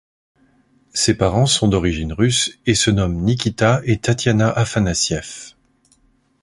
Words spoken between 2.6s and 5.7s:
et se nomment Nikita et Tatiana Afanasieff.